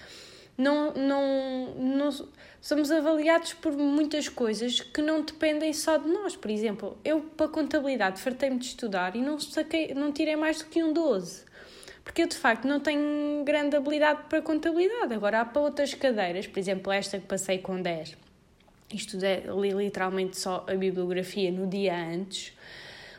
não, 0.58 0.94
não, 0.94 1.76
não 1.76 2.10
somos 2.66 2.90
avaliados 2.90 3.54
por 3.54 3.74
muitas 3.74 4.28
coisas 4.28 4.82
que 4.82 5.00
não 5.00 5.22
dependem 5.22 5.72
só 5.72 5.98
de 5.98 6.10
nós. 6.10 6.36
Por 6.36 6.50
exemplo, 6.50 6.98
eu 7.06 7.22
para 7.22 7.48
contabilidade 7.48 8.20
fartei-me 8.20 8.58
de 8.58 8.66
estudar 8.66 9.16
e 9.16 9.22
não, 9.22 9.40
saquei, 9.40 9.94
não 9.94 10.12
tirei 10.12 10.36
mais 10.36 10.58
do 10.58 10.66
que 10.66 10.84
um 10.84 10.92
12. 10.92 11.46
Porque 12.04 12.24
eu 12.24 12.28
de 12.28 12.36
facto 12.36 12.68
não 12.68 12.80
tenho 12.80 13.44
grande 13.44 13.76
habilidade 13.76 14.24
para 14.28 14.42
contabilidade. 14.42 15.14
Agora 15.14 15.42
há 15.42 15.46
para 15.46 15.62
outras 15.62 15.94
cadeiras, 15.94 16.48
por 16.48 16.58
exemplo, 16.58 16.92
esta 16.92 17.20
que 17.20 17.28
passei 17.28 17.60
com 17.60 17.80
10. 17.80 18.18
Estudei 18.92 19.44
li 19.62 19.70
literalmente 19.70 20.36
só 20.36 20.66
a 20.68 20.74
bibliografia 20.74 21.52
no 21.52 21.68
dia 21.68 21.96
antes 21.96 22.52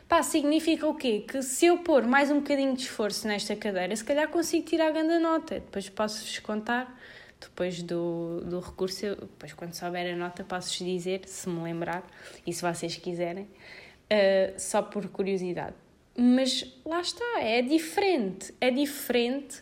Pá, 0.09 0.23
significa 0.23 0.87
o 0.87 0.93
quê? 0.93 1.25
Que 1.25 1.41
se 1.41 1.65
eu 1.65 1.79
pôr 1.79 2.03
mais 2.03 2.31
um 2.31 2.39
bocadinho 2.39 2.73
de 2.73 2.83
esforço 2.83 3.27
nesta 3.27 3.55
cadeira, 3.57 3.93
se 3.93 4.03
calhar 4.05 4.29
consigo 4.29 4.65
tirar 4.65 4.87
a 4.87 4.91
grande 4.91 5.19
nota. 5.19 5.55
Depois 5.55 5.89
posso-vos 5.89 6.39
contar, 6.39 6.97
depois 7.39 7.81
do, 7.81 8.41
do 8.41 8.59
recurso, 8.59 9.05
eu, 9.05 9.15
depois 9.15 9.53
quando 9.53 9.73
souber 9.73 10.13
a 10.13 10.15
nota, 10.15 10.43
posso-vos 10.43 10.77
dizer, 10.77 11.21
se 11.25 11.47
me 11.49 11.61
lembrar, 11.61 12.05
e 12.45 12.53
se 12.53 12.61
vocês 12.61 12.95
quiserem, 12.95 13.43
uh, 13.43 14.59
só 14.59 14.81
por 14.81 15.07
curiosidade. 15.09 15.75
Mas 16.17 16.65
lá 16.83 17.01
está, 17.01 17.41
é 17.41 17.61
diferente, 17.61 18.53
é 18.59 18.71
diferente 18.71 19.61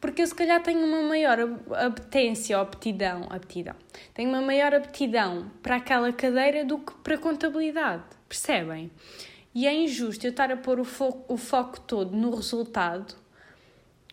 porque 0.00 0.22
eu 0.22 0.26
se 0.26 0.34
calhar 0.34 0.62
tenho 0.62 0.86
uma 0.86 1.02
maior 1.02 1.38
apetência 1.72 2.56
ou 2.56 2.62
aptidão, 2.62 3.26
aptidão, 3.30 3.74
tenho 4.14 4.28
uma 4.28 4.42
maior 4.42 4.74
aptidão 4.74 5.50
para 5.62 5.76
aquela 5.76 6.12
cadeira 6.12 6.64
do 6.64 6.78
que 6.78 6.92
para 7.02 7.14
a 7.14 7.18
contabilidade, 7.18 8.04
percebem? 8.28 8.90
E 9.54 9.66
é 9.66 9.74
injusto 9.74 10.26
eu 10.26 10.30
estar 10.30 10.52
a 10.52 10.56
pôr 10.56 10.78
o 10.78 10.84
foco, 10.84 11.32
o 11.32 11.36
foco 11.38 11.80
todo 11.80 12.14
no 12.14 12.34
resultado, 12.34 13.14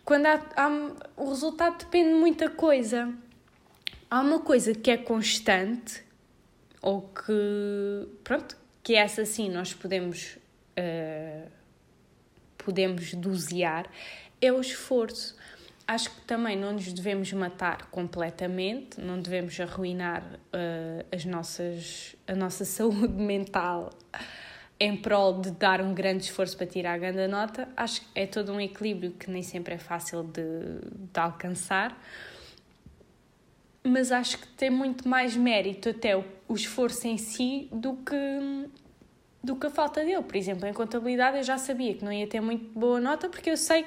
quando 0.04 0.26
há, 0.26 0.40
há, 0.56 0.68
o 1.16 1.30
resultado 1.30 1.78
depende 1.78 2.10
de 2.10 2.14
muita 2.14 2.50
coisa. 2.50 3.12
Há 4.10 4.20
uma 4.20 4.38
coisa 4.40 4.74
que 4.74 4.90
é 4.90 4.96
constante, 4.96 6.04
ou 6.82 7.02
que, 7.02 8.08
pronto, 8.22 8.56
que 8.82 8.94
é 8.94 8.98
essa 8.98 9.24
sim 9.24 9.48
nós 9.48 9.72
podemos, 9.72 10.36
uh, 10.78 11.50
podemos 12.58 13.14
dosear, 13.14 13.86
é 14.40 14.52
o 14.52 14.60
esforço. 14.60 15.36
Acho 15.86 16.10
que 16.10 16.20
também 16.22 16.56
não 16.56 16.74
nos 16.74 16.92
devemos 16.92 17.32
matar 17.32 17.86
completamente, 17.86 19.00
não 19.00 19.20
devemos 19.20 19.58
arruinar 19.58 20.22
uh, 20.22 21.06
as 21.10 21.24
nossas, 21.24 22.14
a 22.26 22.34
nossa 22.34 22.64
saúde 22.66 23.14
mental 23.14 23.90
em 24.78 24.96
prol 24.96 25.40
de 25.40 25.50
dar 25.52 25.80
um 25.80 25.94
grande 25.94 26.24
esforço 26.24 26.56
para 26.56 26.66
tirar 26.66 26.94
a 26.94 26.98
grande 26.98 27.26
nota, 27.28 27.68
acho 27.76 28.00
que 28.00 28.06
é 28.14 28.26
todo 28.26 28.52
um 28.52 28.60
equilíbrio 28.60 29.12
que 29.12 29.30
nem 29.30 29.42
sempre 29.42 29.74
é 29.74 29.78
fácil 29.78 30.24
de, 30.24 30.42
de 31.12 31.20
alcançar, 31.20 31.96
mas 33.82 34.10
acho 34.10 34.38
que 34.38 34.48
tem 34.48 34.70
muito 34.70 35.08
mais 35.08 35.36
mérito 35.36 35.90
até 35.90 36.16
o, 36.16 36.24
o 36.48 36.54
esforço 36.54 37.06
em 37.06 37.18
si 37.18 37.68
do 37.70 37.96
que, 37.96 38.68
do 39.42 39.56
que 39.56 39.66
a 39.66 39.70
falta 39.70 40.02
dele. 40.02 40.22
Por 40.22 40.36
exemplo, 40.36 40.66
em 40.66 40.72
contabilidade 40.72 41.36
eu 41.36 41.42
já 41.42 41.58
sabia 41.58 41.94
que 41.94 42.04
não 42.04 42.12
ia 42.12 42.26
ter 42.26 42.40
muito 42.40 42.78
boa 42.78 42.98
nota 42.98 43.28
porque 43.28 43.50
eu 43.50 43.56
sei 43.56 43.84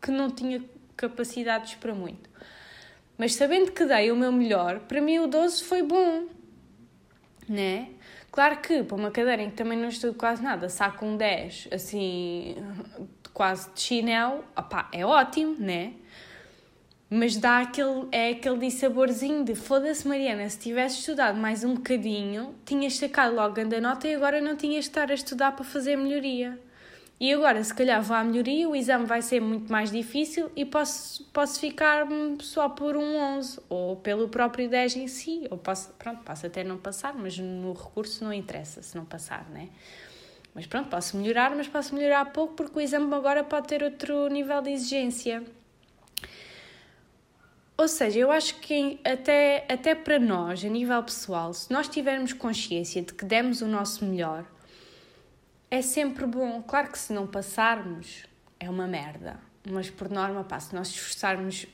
que 0.00 0.10
não 0.10 0.30
tinha 0.30 0.62
capacidades 0.96 1.74
para 1.74 1.94
muito. 1.94 2.30
Mas 3.16 3.34
sabendo 3.34 3.70
que 3.70 3.84
dei 3.84 4.10
o 4.10 4.16
meu 4.16 4.32
melhor, 4.32 4.80
para 4.80 5.00
mim 5.00 5.18
o 5.18 5.26
12 5.26 5.62
foi 5.62 5.82
bom, 5.82 6.26
né? 7.48 7.90
Claro 8.34 8.56
que 8.56 8.82
para 8.82 8.96
uma 8.96 9.12
cadeira 9.12 9.42
em 9.42 9.50
que 9.50 9.54
também 9.54 9.78
não 9.78 9.88
estudo 9.88 10.14
quase 10.14 10.42
nada, 10.42 10.68
saco 10.68 11.06
um 11.06 11.16
10, 11.16 11.68
assim, 11.70 12.56
quase 13.32 13.72
de 13.72 13.80
chinelo, 13.80 14.44
opá, 14.56 14.88
é 14.90 15.06
ótimo, 15.06 15.54
né? 15.56 15.92
Mas 17.08 17.36
dá 17.36 17.60
aquele, 17.60 18.08
é 18.10 18.30
aquele 18.30 18.58
dissaborzinho 18.58 19.44
de 19.44 19.54
foda-se 19.54 20.08
Mariana, 20.08 20.50
se 20.50 20.58
tivesse 20.58 20.98
estudado 20.98 21.38
mais 21.38 21.62
um 21.62 21.74
bocadinho, 21.74 22.56
tinhas 22.64 22.96
sacado 22.96 23.36
logo 23.36 23.54
a 23.60 23.80
nota 23.80 24.08
e 24.08 24.16
agora 24.16 24.40
não 24.40 24.56
tinhas 24.56 24.86
de 24.86 24.90
estar 24.90 25.12
a 25.12 25.14
estudar 25.14 25.52
para 25.52 25.64
fazer 25.64 25.94
melhoria. 25.94 26.58
E 27.18 27.32
agora, 27.32 27.62
se 27.62 27.72
calhar, 27.72 28.02
vou 28.02 28.16
à 28.16 28.24
melhoria, 28.24 28.68
o 28.68 28.74
exame 28.74 29.06
vai 29.06 29.22
ser 29.22 29.40
muito 29.40 29.70
mais 29.70 29.90
difícil 29.90 30.50
e 30.56 30.64
posso, 30.64 31.24
posso 31.32 31.60
ficar 31.60 32.06
só 32.40 32.68
por 32.68 32.96
um 32.96 33.16
11 33.16 33.60
ou 33.68 33.96
pelo 33.96 34.28
próprio 34.28 34.68
10 34.68 34.96
em 34.96 35.06
si. 35.06 35.46
Ou 35.50 35.56
posso, 35.56 35.92
pronto, 35.92 36.22
posso 36.24 36.46
até 36.46 36.64
não 36.64 36.76
passar, 36.76 37.14
mas 37.14 37.38
no 37.38 37.72
recurso 37.72 38.24
não 38.24 38.32
interessa 38.32 38.82
se 38.82 38.96
não 38.96 39.04
passar, 39.04 39.48
né? 39.50 39.68
Mas 40.54 40.66
pronto, 40.66 40.88
posso 40.88 41.16
melhorar, 41.16 41.54
mas 41.54 41.68
posso 41.68 41.94
melhorar 41.94 42.26
pouco 42.26 42.54
porque 42.54 42.78
o 42.78 42.82
exame 42.82 43.12
agora 43.14 43.44
pode 43.44 43.68
ter 43.68 43.82
outro 43.82 44.28
nível 44.28 44.60
de 44.60 44.70
exigência. 44.70 45.42
Ou 47.76 47.88
seja, 47.88 48.20
eu 48.20 48.30
acho 48.30 48.56
que 48.60 49.00
até, 49.04 49.66
até 49.68 49.96
para 49.96 50.18
nós, 50.18 50.64
a 50.64 50.68
nível 50.68 51.02
pessoal, 51.02 51.52
se 51.52 51.72
nós 51.72 51.88
tivermos 51.88 52.32
consciência 52.32 53.02
de 53.02 53.12
que 53.12 53.24
demos 53.24 53.62
o 53.62 53.66
nosso 53.66 54.04
melhor, 54.04 54.44
é 55.74 55.82
sempre 55.82 56.24
bom. 56.24 56.62
Claro 56.62 56.90
que 56.90 56.98
se 56.98 57.12
não 57.12 57.26
passarmos, 57.26 58.26
é 58.60 58.70
uma 58.70 58.86
merda. 58.86 59.40
Mas 59.68 59.90
por 59.90 60.08
norma, 60.08 60.44
pá, 60.44 60.60
se 60.60 60.72
nós 60.72 60.88
esforçarmos 60.88 61.66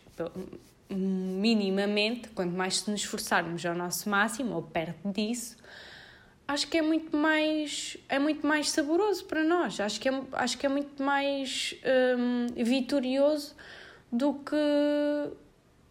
minimamente, 0.88 2.30
quanto 2.30 2.56
mais 2.56 2.78
se 2.78 2.90
nos 2.90 3.00
esforçarmos 3.02 3.64
ao 3.66 3.74
nosso 3.74 4.08
máximo 4.08 4.54
ou 4.54 4.62
perto 4.62 5.12
disso, 5.12 5.56
acho 6.48 6.66
que 6.68 6.78
é 6.78 6.82
muito 6.82 7.14
mais 7.14 7.96
é 8.08 8.18
muito 8.18 8.46
mais 8.46 8.70
saboroso 8.70 9.24
para 9.26 9.44
nós. 9.44 9.78
Acho 9.78 10.00
que 10.00 10.08
é, 10.08 10.22
acho 10.32 10.56
que 10.56 10.64
é 10.64 10.68
muito 10.68 11.02
mais 11.02 11.74
hum, 12.18 12.46
vitorioso 12.56 13.54
do 14.10 14.34
que 14.34 14.56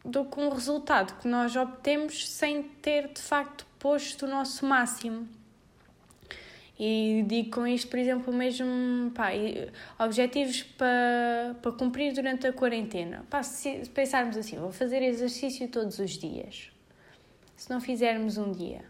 do 0.04 0.26
que 0.26 0.40
um 0.40 0.50
resultado 0.50 1.20
que 1.22 1.28
nós 1.28 1.56
obtemos 1.56 2.28
sem 2.28 2.64
ter 2.64 3.10
de 3.10 3.22
facto 3.22 3.68
posto 3.78 4.26
o 4.26 4.30
nosso 4.30 4.66
máximo. 4.66 5.28
E 6.80 7.26
digo 7.28 7.52
com 7.52 7.68
isto, 7.68 7.90
por 7.90 8.00
exemplo, 8.00 8.34
mesmo 8.34 9.12
pá, 9.14 9.32
objetivos 10.00 10.64
para, 10.64 11.58
para 11.62 11.72
cumprir 11.74 12.14
durante 12.14 12.48
a 12.48 12.54
quarentena. 12.54 13.26
Pá, 13.30 13.44
se 13.44 13.90
pensarmos 13.94 14.38
assim, 14.38 14.58
vou 14.58 14.72
fazer 14.72 15.02
exercício 15.04 15.68
todos 15.68 16.00
os 16.00 16.12
dias. 16.12 16.72
Se 17.58 17.70
não 17.70 17.82
fizermos 17.82 18.38
um 18.38 18.54
dia, 18.54 18.86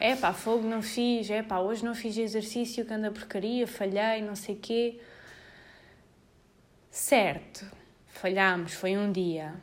é 0.00 0.16
pá, 0.16 0.32
fogo 0.32 0.66
não 0.66 0.80
fiz, 0.80 1.28
é 1.28 1.42
pá, 1.42 1.58
hoje 1.58 1.84
não 1.84 1.94
fiz 1.94 2.16
exercício, 2.16 2.86
que 2.86 2.94
anda 2.94 3.10
porcaria, 3.10 3.66
falhei, 3.66 4.22
não 4.22 4.34
sei 4.34 4.54
quê. 4.54 4.98
Certo, 6.90 7.70
falhamos, 8.06 8.72
foi 8.72 8.96
um 8.96 9.12
dia 9.12 9.54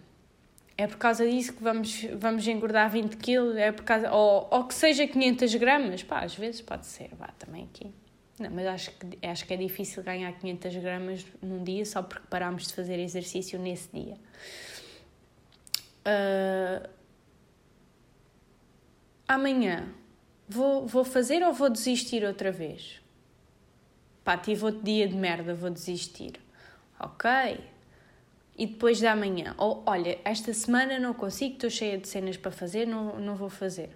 é 0.78 0.88
por 0.88 0.98
causa 0.98 1.26
disso 1.30 1.54
que 1.54 1.64
vamos, 1.64 2.06
vamos 2.18 2.48
engordar 2.48 2.90
20 2.90 3.16
quilos, 3.18 3.56
é 3.56 3.72
por 3.72 3.86
causa, 3.86 4.12
ou, 4.12 4.48
ou 4.52 4.66
que 4.66 4.74
seja 4.74 5.08
500 5.08 5.56
gramas, 5.56 6.04
pá, 6.04 6.20
às 6.20 6.36
vezes 6.36 6.62
pode 6.62 6.86
ser, 6.86 7.10
vá, 7.16 7.28
também 7.40 7.64
aqui. 7.64 7.94
Não, 8.38 8.52
mas 8.52 8.68
acho 8.68 8.92
que, 8.92 9.26
acho 9.26 9.46
que 9.46 9.54
é 9.54 9.58
difícil 9.58 10.04
ganhar 10.04 10.32
500 10.34 10.76
gramas 10.76 11.26
num 11.42 11.64
dia 11.64 11.86
só 11.86 12.04
porque 12.04 12.28
parámos 12.30 12.68
de 12.68 12.74
fazer 12.74 13.00
exercício 13.00 13.58
nesse 13.58 13.90
dia. 13.94 14.18
Uh, 16.06 16.90
amanhã, 19.26 19.88
vou, 20.50 20.86
vou 20.86 21.06
fazer 21.06 21.42
ou 21.44 21.54
vou 21.54 21.70
desistir 21.70 22.26
outra 22.26 22.52
vez? 22.52 23.02
Pá, 24.26 24.38
tive 24.38 24.66
outro 24.66 24.84
dia 24.84 25.08
de 25.08 25.16
merda, 25.16 25.54
vou 25.54 25.70
desistir. 25.70 26.34
Ok, 27.00 27.30
e 28.58 28.66
depois 28.66 29.00
da 29.00 29.16
manhã. 29.16 29.54
Ou, 29.58 29.84
olha, 29.86 30.20
esta 30.24 30.54
semana 30.54 30.98
não 31.00 31.14
consigo, 31.14 31.56
estou 31.56 31.70
cheia 31.70 31.98
de 31.98 32.08
cenas 32.08 32.38
para 32.38 32.52
fazer, 32.52 32.88
não, 32.88 33.20
não 33.20 33.36
vou 33.36 33.50
fazer. 33.50 33.90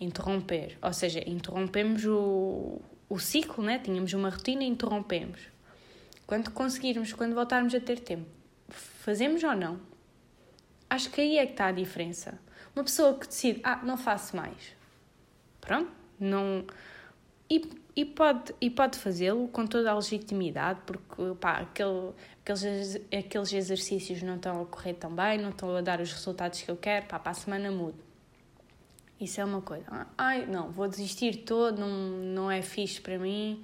Interromper. 0.00 0.76
Ou 0.82 0.92
seja, 0.92 1.22
interrompemos 1.28 2.04
o, 2.04 2.80
o 3.08 3.18
ciclo, 3.18 3.64
né? 3.64 3.78
tínhamos 3.78 4.12
uma 4.12 4.28
rotina 4.28 4.64
interrompemos. 4.64 5.40
Quando 6.26 6.50
conseguirmos, 6.50 7.12
quando 7.12 7.34
voltarmos 7.34 7.74
a 7.74 7.80
ter 7.80 8.00
tempo, 8.00 8.26
fazemos 8.68 9.44
ou 9.44 9.54
não? 9.54 9.78
Acho 10.88 11.10
que 11.10 11.20
aí 11.20 11.38
é 11.38 11.46
que 11.46 11.52
está 11.52 11.66
a 11.66 11.72
diferença. 11.72 12.38
Uma 12.74 12.84
pessoa 12.84 13.14
que 13.18 13.26
decide, 13.26 13.60
ah, 13.62 13.80
não 13.84 13.96
faço 13.96 14.36
mais. 14.36 14.74
Pronto, 15.60 15.90
não. 16.18 16.64
E, 17.50 17.62
e 17.94 18.04
pode, 18.04 18.54
e 18.60 18.70
pode 18.70 18.98
fazê-lo 18.98 19.48
com 19.48 19.66
toda 19.66 19.90
a 19.90 19.94
legitimidade, 19.94 20.80
porque 20.86 21.34
pá, 21.40 21.58
aquele, 21.58 22.12
aqueles, 22.42 22.96
aqueles 23.16 23.52
exercícios 23.52 24.22
não 24.22 24.36
estão 24.36 24.62
a 24.62 24.66
correr 24.66 24.94
tão 24.94 25.14
bem, 25.14 25.38
não 25.38 25.50
estão 25.50 25.76
a 25.76 25.80
dar 25.80 26.00
os 26.00 26.12
resultados 26.12 26.62
que 26.62 26.70
eu 26.70 26.76
quero, 26.76 27.06
pá, 27.06 27.18
para 27.18 27.32
a 27.32 27.34
semana 27.34 27.70
mudo. 27.70 27.98
Isso 29.20 29.40
é 29.40 29.44
uma 29.44 29.60
coisa. 29.60 29.84
Ai, 30.18 30.46
não, 30.46 30.70
vou 30.70 30.88
desistir 30.88 31.44
todo, 31.44 31.78
não, 31.78 31.88
não 31.88 32.50
é 32.50 32.62
fixe 32.62 33.00
para 33.00 33.18
mim, 33.18 33.62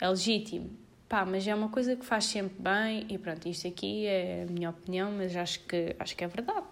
é 0.00 0.08
legítimo. 0.08 0.70
Pá, 1.08 1.24
mas 1.24 1.46
é 1.46 1.54
uma 1.54 1.68
coisa 1.68 1.96
que 1.96 2.04
faz 2.04 2.26
sempre 2.26 2.56
bem 2.60 3.06
e 3.08 3.18
pronto, 3.18 3.48
isto 3.48 3.66
aqui 3.66 4.06
é 4.06 4.44
a 4.48 4.52
minha 4.52 4.70
opinião, 4.70 5.10
mas 5.10 5.34
acho 5.34 5.60
que, 5.60 5.96
acho 5.98 6.16
que 6.16 6.22
é 6.22 6.28
verdade 6.28 6.66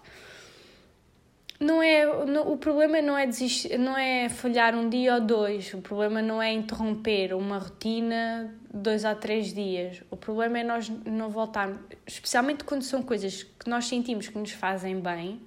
não 1.59 1.83
é 1.83 2.07
o 2.07 2.55
problema 2.55 3.01
não 3.01 3.17
é 3.17 3.25
desistir, 3.27 3.77
não 3.77 3.97
é 3.97 4.29
falhar 4.29 4.73
um 4.73 4.87
dia 4.87 5.15
ou 5.15 5.21
dois 5.21 5.73
o 5.73 5.81
problema 5.81 6.21
não 6.21 6.41
é 6.41 6.53
interromper 6.53 7.33
uma 7.33 7.57
rotina 7.57 8.55
dois 8.73 9.03
a 9.03 9.13
três 9.13 9.53
dias. 9.53 10.01
O 10.09 10.15
problema 10.15 10.59
é 10.59 10.63
nós 10.63 10.87
não 10.87 11.29
voltarmos 11.29 11.79
especialmente 12.07 12.63
quando 12.63 12.83
são 12.83 13.01
coisas 13.01 13.43
que 13.43 13.69
nós 13.69 13.85
sentimos 13.85 14.29
que 14.29 14.37
nos 14.37 14.51
fazem 14.51 15.01
bem. 15.01 15.41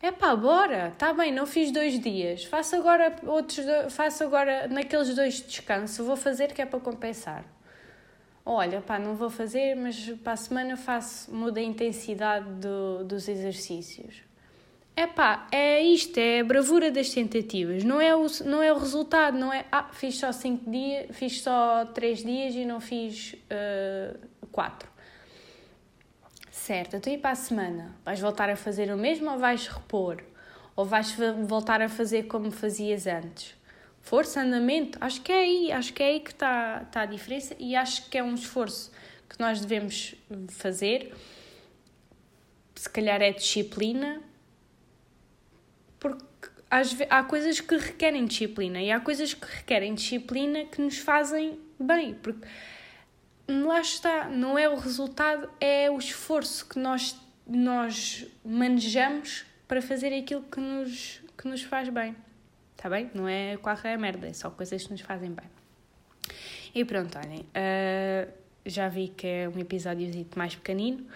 É 0.00 0.10
pá 0.10 0.34
bora 0.34 0.88
está 0.88 1.12
bem 1.12 1.30
não 1.30 1.44
fiz 1.44 1.70
dois 1.70 2.00
dias. 2.00 2.44
Faço 2.44 2.76
agora 2.76 3.14
outros 3.26 3.66
faço 3.90 4.24
agora 4.24 4.68
naqueles 4.68 5.14
dois 5.14 5.34
de 5.34 5.48
descanso 5.48 6.02
vou 6.02 6.16
fazer 6.16 6.54
que 6.54 6.62
é 6.62 6.66
para 6.66 6.80
compensar. 6.80 7.44
Olha 8.42 8.80
pá 8.80 8.98
não 8.98 9.14
vou 9.16 9.28
fazer 9.28 9.74
mas 9.74 9.98
para 10.24 10.32
a 10.32 10.36
semana 10.36 10.78
faço 10.78 11.30
muda 11.30 11.60
a 11.60 11.62
intensidade 11.62 12.48
do, 12.54 13.04
dos 13.04 13.28
exercícios 13.28 14.29
é 14.96 15.06
pá, 15.06 15.46
é 15.50 15.80
isto, 15.80 16.18
é 16.18 16.40
a 16.40 16.44
bravura 16.44 16.90
das 16.90 17.10
tentativas, 17.10 17.84
não 17.84 18.00
é 18.00 18.14
o, 18.14 18.26
não 18.44 18.62
é 18.62 18.72
o 18.72 18.78
resultado, 18.78 19.38
não 19.38 19.52
é, 19.52 19.64
ah, 19.72 19.88
fiz 19.92 20.18
só 20.18 20.30
5 20.30 20.70
dias, 20.70 21.06
fiz 21.16 21.40
só 21.40 21.86
3 21.86 22.22
dias 22.22 22.54
e 22.54 22.64
não 22.64 22.80
fiz 22.80 23.34
4. 24.52 24.88
Uh, 24.88 24.92
certo, 26.50 26.96
então 26.96 27.12
e 27.12 27.16
para 27.16 27.30
a 27.30 27.34
semana? 27.34 27.96
Vais 28.04 28.20
voltar 28.20 28.50
a 28.50 28.56
fazer 28.56 28.92
o 28.92 28.96
mesmo 28.96 29.30
ou 29.30 29.38
vais 29.38 29.66
repor? 29.66 30.22
Ou 30.76 30.84
vais 30.84 31.16
voltar 31.46 31.80
a 31.80 31.88
fazer 31.88 32.24
como 32.24 32.50
fazias 32.50 33.06
antes? 33.06 33.54
Força, 34.02 34.40
andamento, 34.40 34.98
acho 35.00 35.20
que 35.22 35.30
é 35.30 35.40
aí, 35.40 35.72
acho 35.72 35.92
que 35.92 36.02
é 36.02 36.06
aí 36.06 36.20
que 36.20 36.30
está, 36.30 36.82
está 36.86 37.02
a 37.02 37.06
diferença 37.06 37.54
e 37.58 37.76
acho 37.76 38.08
que 38.08 38.18
é 38.18 38.22
um 38.22 38.34
esforço 38.34 38.90
que 39.28 39.38
nós 39.38 39.60
devemos 39.60 40.14
fazer. 40.48 41.14
Se 42.74 42.88
calhar 42.88 43.20
é 43.20 43.30
disciplina, 43.30 44.22
às, 46.70 46.96
há 47.10 47.24
coisas 47.24 47.60
que 47.60 47.76
requerem 47.76 48.24
disciplina 48.24 48.80
e 48.80 48.90
há 48.90 49.00
coisas 49.00 49.34
que 49.34 49.46
requerem 49.46 49.94
disciplina 49.94 50.64
que 50.64 50.80
nos 50.80 50.98
fazem 50.98 51.58
bem, 51.78 52.14
porque 52.14 52.46
lá 53.48 53.80
está, 53.80 54.28
não 54.28 54.56
é 54.56 54.68
o 54.68 54.76
resultado, 54.76 55.50
é 55.60 55.90
o 55.90 55.98
esforço 55.98 56.68
que 56.68 56.78
nós, 56.78 57.20
nós 57.46 58.26
manejamos 58.44 59.44
para 59.66 59.82
fazer 59.82 60.16
aquilo 60.16 60.42
que 60.42 60.60
nos, 60.60 61.20
que 61.36 61.48
nos 61.48 61.62
faz 61.62 61.88
bem. 61.88 62.14
Está 62.76 62.88
bem? 62.88 63.10
Não 63.12 63.28
é 63.28 63.56
qualquer 63.56 63.98
merda, 63.98 64.28
é 64.28 64.32
só 64.32 64.48
coisas 64.50 64.84
que 64.84 64.92
nos 64.92 65.00
fazem 65.00 65.32
bem. 65.32 65.50
E 66.74 66.84
pronto, 66.84 67.18
olhem, 67.18 67.40
uh, 67.40 68.32
já 68.64 68.88
vi 68.88 69.08
que 69.08 69.26
é 69.26 69.48
um 69.48 69.58
episódio 69.58 70.08
mais 70.36 70.54
pequenino 70.54 71.06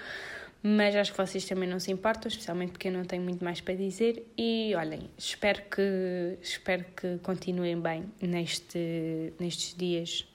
mas 0.67 0.97
acho 0.97 1.13
que 1.13 1.19
vocês 1.19 1.45
também 1.45 1.69
não 1.69 1.79
se 1.79 1.93
importam, 1.93 2.27
especialmente 2.27 2.73
porque 2.73 2.89
eu 2.89 2.93
não 2.93 3.05
tenho 3.05 3.23
muito 3.23 3.45
mais 3.45 3.61
para 3.61 3.75
dizer. 3.75 4.25
E 4.35 4.73
olhem, 4.75 5.11
espero 5.19 5.61
que, 5.65 6.39
espero 6.41 6.87
que 6.97 7.19
continuem 7.19 7.79
bem 7.79 8.07
neste, 8.23 9.35
nestes 9.39 9.75
dias, 9.77 10.27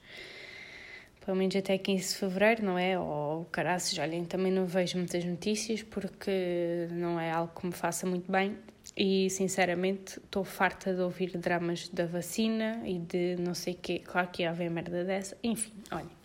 pelo 1.26 1.36
menos 1.36 1.56
até 1.56 1.76
15 1.76 2.08
de 2.08 2.14
fevereiro, 2.14 2.64
não 2.64 2.78
é? 2.78 2.96
Ou 2.96 3.44
caraças, 3.46 3.98
olhem, 3.98 4.24
também 4.24 4.52
não 4.52 4.66
vejo 4.66 4.98
muitas 4.98 5.24
notícias 5.24 5.82
porque 5.82 6.86
não 6.92 7.18
é 7.18 7.32
algo 7.32 7.52
que 7.52 7.66
me 7.66 7.72
faça 7.72 8.06
muito 8.06 8.30
bem. 8.30 8.56
E 8.96 9.28
sinceramente 9.30 10.18
estou 10.18 10.44
farta 10.44 10.94
de 10.94 11.00
ouvir 11.00 11.36
dramas 11.38 11.88
da 11.88 12.06
vacina 12.06 12.82
e 12.84 13.00
de 13.00 13.34
não 13.40 13.52
sei 13.52 13.74
o 13.74 13.76
quê. 13.76 14.00
Claro 14.04 14.28
que 14.28 14.42
ia 14.42 14.50
haver 14.50 14.70
merda 14.70 15.02
dessa. 15.04 15.36
Enfim, 15.42 15.72
olhem 15.90 16.19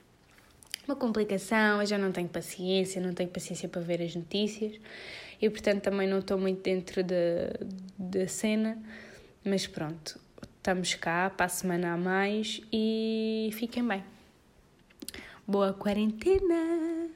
uma 0.87 0.95
complicação, 0.95 1.81
eu 1.81 1.85
já 1.85 1.97
não 1.97 2.11
tenho 2.11 2.27
paciência, 2.27 3.01
não 3.01 3.13
tenho 3.13 3.29
paciência 3.29 3.67
para 3.67 3.81
ver 3.81 4.01
as 4.01 4.15
notícias 4.15 4.79
e 5.41 5.49
portanto 5.49 5.81
também 5.81 6.07
não 6.07 6.19
estou 6.19 6.37
muito 6.37 6.61
dentro 6.61 7.03
da, 7.03 7.15
da 7.97 8.27
cena, 8.27 8.77
mas 9.43 9.67
pronto, 9.67 10.19
estamos 10.57 10.93
cá 10.95 11.29
para 11.29 11.45
a 11.45 11.49
semana 11.49 11.93
a 11.93 11.97
mais 11.97 12.61
e 12.71 13.49
fiquem 13.53 13.87
bem. 13.87 14.03
Boa 15.47 15.73
quarentena! 15.73 17.14